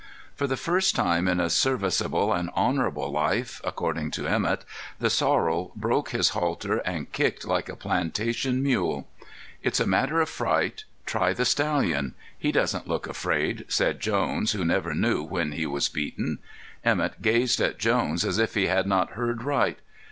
For 0.35 0.47
the 0.47 0.57
first 0.57 0.95
time 0.95 1.27
in 1.27 1.39
a 1.39 1.47
serviceable 1.47 2.33
and 2.33 2.49
honorable 2.55 3.11
life, 3.11 3.61
according 3.63 4.09
to 4.17 4.23
Emett, 4.25 4.65
the 4.97 5.11
sorrel 5.11 5.71
broke 5.75 6.09
his 6.09 6.29
halter 6.29 6.77
and 6.77 7.11
kicked 7.11 7.45
like 7.45 7.69
a 7.69 7.75
plantation 7.75 8.63
mule. 8.63 9.07
"It's 9.61 9.79
a 9.79 9.85
matter 9.85 10.19
of 10.19 10.27
fright. 10.27 10.85
Try 11.05 11.33
the 11.33 11.45
stallion. 11.45 12.15
He 12.35 12.51
doesn't 12.51 12.87
look 12.87 13.05
afraid," 13.05 13.63
said 13.67 13.99
Jones, 13.99 14.53
who 14.53 14.65
never 14.65 14.95
knew 14.95 15.21
when 15.21 15.51
he 15.51 15.67
was 15.67 15.87
beaten. 15.87 16.39
Emett 16.83 17.21
gazed 17.21 17.61
at 17.61 17.77
Jones 17.77 18.25
as 18.25 18.39
if 18.39 18.55
he 18.55 18.65
had 18.65 18.87
not 18.87 19.11
heard 19.11 19.43
right. 19.43 19.77